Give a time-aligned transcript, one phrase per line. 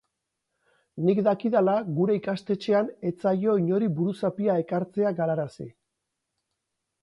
[1.09, 5.69] Nik dakidala gure ikastetxean ez zaio inori buruzapia ekartzea galarazi.